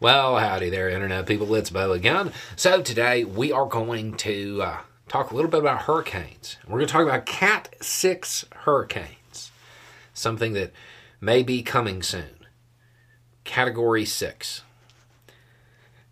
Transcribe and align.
Well, 0.00 0.38
howdy 0.38 0.70
there, 0.70 0.88
Internet 0.88 1.26
people. 1.26 1.54
It's 1.54 1.68
Beau 1.68 1.92
again. 1.92 2.32
So, 2.56 2.80
today 2.80 3.22
we 3.22 3.52
are 3.52 3.66
going 3.66 4.14
to 4.14 4.62
uh, 4.62 4.78
talk 5.08 5.30
a 5.30 5.34
little 5.34 5.50
bit 5.50 5.60
about 5.60 5.82
hurricanes. 5.82 6.56
We're 6.66 6.78
going 6.78 6.86
to 6.86 6.92
talk 6.92 7.02
about 7.02 7.26
Cat 7.26 7.76
6 7.82 8.46
hurricanes, 8.64 9.52
something 10.14 10.54
that 10.54 10.72
may 11.20 11.42
be 11.42 11.62
coming 11.62 12.02
soon. 12.02 12.46
Category 13.44 14.06
6. 14.06 14.62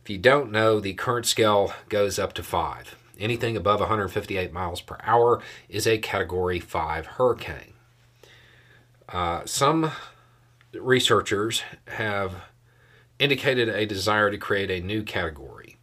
If 0.02 0.10
you 0.10 0.18
don't 0.18 0.52
know, 0.52 0.80
the 0.80 0.92
current 0.92 1.24
scale 1.24 1.72
goes 1.88 2.18
up 2.18 2.34
to 2.34 2.42
5. 2.42 2.94
Anything 3.18 3.56
above 3.56 3.80
158 3.80 4.52
miles 4.52 4.82
per 4.82 4.98
hour 5.02 5.40
is 5.70 5.86
a 5.86 5.96
Category 5.96 6.60
5 6.60 7.06
hurricane. 7.06 7.72
Uh, 9.08 9.46
some 9.46 9.92
researchers 10.74 11.62
have 11.86 12.34
indicated 13.18 13.68
a 13.68 13.86
desire 13.86 14.30
to 14.30 14.38
create 14.38 14.70
a 14.70 14.84
new 14.84 15.02
category, 15.02 15.76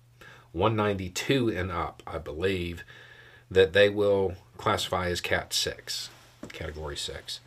192 0.52 1.49
and 1.49 1.72
up, 1.72 2.02
I 2.08 2.17
believe, 2.17 2.83
that 3.52 3.73
they 3.73 3.89
will 3.89 4.36
classify 4.58 5.09
as 5.09 5.22
Cat 5.22 5.53
6, 5.53 6.09
Category 6.53 6.97
6. 6.97 7.39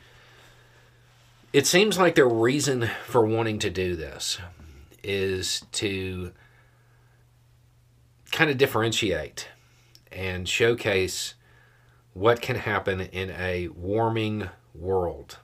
It 1.52 1.66
seems 1.66 1.98
like 1.98 2.14
their 2.14 2.28
reason 2.28 2.90
for 3.06 3.24
wanting 3.24 3.58
to 3.60 3.70
do 3.70 3.96
this 3.96 4.38
is 5.02 5.64
to 5.72 6.32
kind 8.30 8.50
of 8.50 8.58
differentiate 8.58 9.48
and 10.12 10.48
showcase 10.48 11.34
what 12.12 12.42
can 12.42 12.56
happen 12.56 13.00
in 13.00 13.30
a 13.30 13.68
warming 13.68 14.48
world 14.74 15.38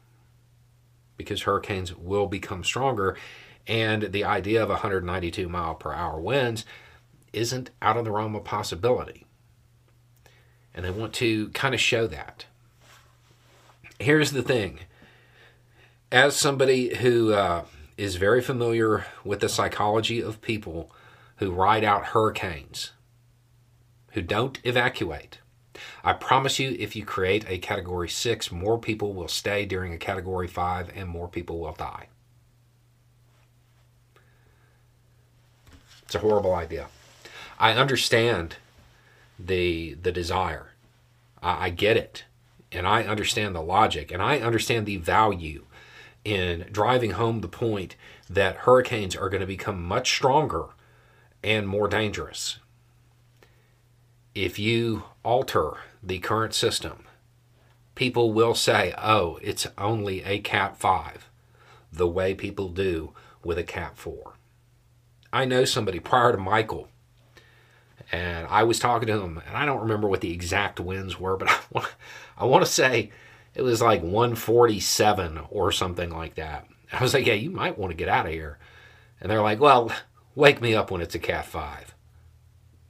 because 1.17 1.42
hurricanes 1.42 1.95
will 1.95 2.27
become 2.27 2.64
stronger 2.64 3.17
and 3.67 4.12
the 4.12 4.25
idea 4.25 4.62
of 4.62 4.69
192 4.69 5.48
mile 5.48 5.75
per 5.75 5.93
hour 5.93 6.20
winds 6.20 6.65
isn't 7.33 7.70
out 7.83 7.97
of 7.97 8.05
the 8.05 8.11
realm 8.11 8.34
of 8.34 8.45
possibility. 8.45 9.27
And 10.75 10.84
they 10.84 10.91
want 10.91 11.12
to 11.15 11.48
kind 11.51 11.75
of 11.75 11.81
show 11.81 12.07
that. 12.07 12.47
Here's 13.98 14.33
the 14.33 14.42
thing 14.42 14.81
as 16.11 16.37
somebody 16.37 16.97
who 16.97 17.33
uh, 17.33 17.65
is 17.97 18.17
very 18.17 18.41
familiar 18.41 19.07
with 19.25 19.41
the 19.41 19.48
psychology 19.48 20.20
of 20.20 20.41
people 20.41 20.92
who 21.37 21.51
ride 21.51 21.85
out 21.85 22.07
hurricanes, 22.07 22.92
who 24.12 24.23
don't 24.23 24.59
evacuate, 24.65 25.39
I 26.03 26.12
promise 26.12 26.59
you, 26.59 26.77
if 26.79 26.95
you 26.95 27.05
create 27.05 27.45
a 27.48 27.59
category 27.59 28.09
six, 28.09 28.53
more 28.53 28.79
people 28.79 29.12
will 29.12 29.29
stay 29.29 29.65
during 29.65 29.92
a 29.92 29.98
category 29.98 30.47
five 30.47 30.91
and 30.95 31.09
more 31.09 31.29
people 31.29 31.59
will 31.59 31.73
die. 31.73 32.09
It's 36.15 36.23
a 36.23 36.29
horrible 36.29 36.55
idea. 36.55 36.87
I 37.59 37.73
understand 37.73 38.55
the 39.37 39.95
the 39.95 40.12
desire. 40.12 40.70
I, 41.43 41.65
I 41.65 41.70
get 41.70 41.97
it, 41.97 42.23
and 42.70 42.86
I 42.86 43.02
understand 43.02 43.52
the 43.52 43.61
logic, 43.61 44.13
and 44.13 44.23
I 44.23 44.39
understand 44.39 44.86
the 44.86 44.98
value 44.98 45.64
in 46.25 46.67
driving 46.70 47.13
home 47.13 47.41
the 47.41 47.48
point 47.48 47.97
that 48.30 48.58
hurricanes 48.58 49.17
are 49.17 49.29
going 49.29 49.41
to 49.41 49.57
become 49.57 49.83
much 49.83 50.08
stronger 50.08 50.67
and 51.42 51.67
more 51.67 51.89
dangerous. 51.89 52.61
If 54.36 54.57
you 54.57 55.02
alter 55.25 55.79
the 56.01 56.20
current 56.20 56.55
system, 56.55 57.07
people 57.96 58.33
will 58.33 58.55
say, 58.55 58.95
oh, 58.98 59.41
it's 59.42 59.67
only 59.77 60.23
a 60.23 60.39
Cat 60.39 60.77
5, 60.77 61.29
the 61.92 62.07
way 62.07 62.35
people 62.35 62.69
do 62.69 63.13
with 63.42 63.58
a 63.58 63.64
Cat 63.64 63.96
4. 63.96 64.35
I 65.34 65.46
know 65.46 65.64
somebody 65.64 65.98
prior 65.98 66.30
to 66.30 66.39
Michael, 66.39 66.86
and 68.12 68.46
I 68.46 68.62
was 68.62 68.78
talking 68.78 69.08
to 69.08 69.20
him, 69.20 69.42
and 69.48 69.56
I 69.56 69.67
don't 69.67 69.80
remember 69.80 70.06
what 70.06 70.20
the 70.20 70.33
exact 70.33 70.78
winds 70.78 71.18
were, 71.18 71.36
but 71.36 71.50
I 71.50 71.58
want, 71.72 71.89
I 72.39 72.45
want 72.45 72.64
to 72.64 72.70
say 72.70 73.11
it 73.56 73.62
was 73.62 73.83
like 73.83 74.02
147 74.02 75.40
or 75.50 75.72
something 75.72 76.11
like 76.11 76.36
that. 76.36 76.68
I 76.92 77.02
was 77.02 77.14
like, 77.14 77.27
yeah, 77.27 77.34
you 77.34 77.50
might 77.50 77.77
want 77.77 77.90
to 77.90 77.96
get 77.96 78.08
out 78.08 78.27
of 78.27 78.33
here. 78.33 78.58
And 79.20 79.28
they're 79.28 79.42
like, 79.42 79.58
well, 79.58 79.90
wake 80.36 80.61
me 80.61 80.77
up 80.77 80.92
when 80.92 81.00
it's 81.00 81.17
a 81.17 81.18
Cat 81.18 81.46
5. 81.46 81.96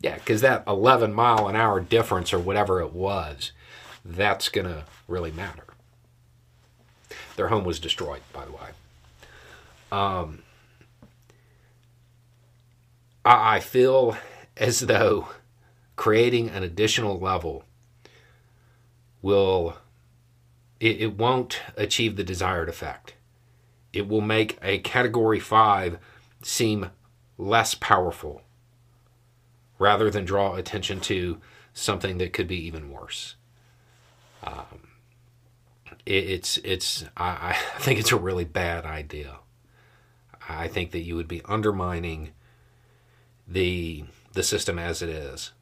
Yeah, 0.02 0.16
because 0.16 0.42
that 0.42 0.64
11 0.66 1.14
mile 1.14 1.48
an 1.48 1.56
hour 1.56 1.80
difference 1.80 2.34
or 2.34 2.38
whatever 2.38 2.82
it 2.82 2.92
was, 2.92 3.52
that's 4.04 4.50
going 4.50 4.66
to 4.66 4.84
really 5.08 5.32
matter. 5.32 5.64
Their 7.36 7.48
home 7.48 7.64
was 7.64 7.78
destroyed, 7.78 8.20
by 8.34 8.44
the 8.44 8.52
way. 8.52 8.68
Um, 9.90 10.42
I 13.24 13.60
feel 13.60 14.16
as 14.56 14.80
though 14.80 15.28
creating 15.96 16.50
an 16.50 16.62
additional 16.62 17.18
level 17.18 17.64
will 19.22 19.76
it, 20.80 21.00
it 21.00 21.16
won't 21.16 21.60
achieve 21.76 22.16
the 22.16 22.24
desired 22.24 22.68
effect. 22.68 23.14
It 23.92 24.08
will 24.08 24.20
make 24.20 24.58
a 24.60 24.78
category 24.78 25.40
5 25.40 25.98
seem 26.42 26.90
less 27.38 27.74
powerful 27.74 28.42
rather 29.78 30.10
than 30.10 30.24
draw 30.24 30.56
attention 30.56 31.00
to 31.00 31.40
something 31.72 32.18
that 32.18 32.32
could 32.32 32.46
be 32.46 32.66
even 32.66 32.90
worse. 32.90 33.36
Um, 34.42 34.88
it, 36.04 36.24
it's 36.30 36.58
it's 36.58 37.04
I, 37.16 37.50
I 37.50 37.52
think 37.80 37.98
it's 37.98 38.12
a 38.12 38.16
really 38.16 38.44
bad 38.44 38.84
idea. 38.84 39.38
I 40.48 40.68
think 40.68 40.90
that 40.90 41.00
you 41.00 41.16
would 41.16 41.28
be 41.28 41.40
undermining 41.46 42.32
the 43.46 44.04
the 44.32 44.42
system 44.42 44.78
as 44.78 45.00
it 45.00 45.08
is. 45.08 45.52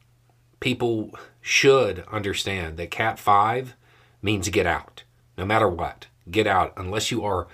People 0.60 1.10
should 1.40 2.04
understand 2.10 2.76
that 2.76 2.90
Cat 2.90 3.18
5 3.18 3.74
means 4.22 4.48
get 4.48 4.66
out, 4.66 5.02
no 5.36 5.44
matter 5.44 5.68
what. 5.68 6.06
Get 6.30 6.46
out 6.46 6.72
unless 6.76 7.10
you 7.10 7.24
are 7.24 7.48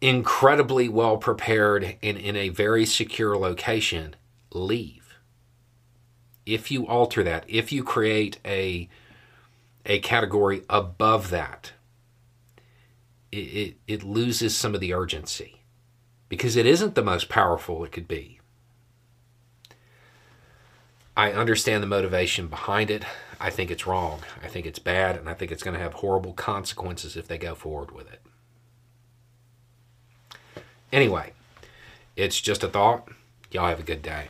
incredibly 0.00 0.88
well 0.88 1.18
prepared 1.18 1.96
and 2.02 2.16
in 2.16 2.36
a 2.36 2.48
very 2.48 2.86
secure 2.86 3.36
location, 3.36 4.16
leave. 4.52 5.18
If 6.46 6.70
you 6.70 6.86
alter 6.86 7.22
that, 7.22 7.44
if 7.46 7.70
you 7.70 7.84
create 7.84 8.38
a 8.44 8.88
a 9.86 9.98
category 10.00 10.62
above 10.68 11.30
that, 11.30 11.72
it, 13.32 13.36
it, 13.36 13.76
it 13.86 14.02
loses 14.02 14.56
some 14.56 14.74
of 14.74 14.80
the 14.80 14.92
urgency 14.92 15.62
because 16.28 16.56
it 16.56 16.66
isn't 16.66 16.94
the 16.94 17.02
most 17.02 17.28
powerful 17.28 17.84
it 17.84 17.92
could 17.92 18.08
be. 18.08 18.39
I 21.20 21.32
understand 21.32 21.82
the 21.82 21.86
motivation 21.86 22.46
behind 22.46 22.90
it. 22.90 23.04
I 23.38 23.50
think 23.50 23.70
it's 23.70 23.86
wrong. 23.86 24.20
I 24.42 24.48
think 24.48 24.64
it's 24.64 24.78
bad, 24.78 25.18
and 25.18 25.28
I 25.28 25.34
think 25.34 25.52
it's 25.52 25.62
going 25.62 25.76
to 25.76 25.82
have 25.82 25.92
horrible 25.92 26.32
consequences 26.32 27.14
if 27.14 27.28
they 27.28 27.36
go 27.36 27.54
forward 27.54 27.90
with 27.90 28.10
it. 28.10 28.22
Anyway, 30.90 31.34
it's 32.16 32.40
just 32.40 32.64
a 32.64 32.68
thought. 32.68 33.06
Y'all 33.50 33.68
have 33.68 33.80
a 33.80 33.82
good 33.82 34.00
day. 34.00 34.28